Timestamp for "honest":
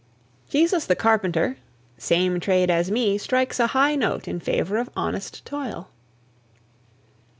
4.97-5.45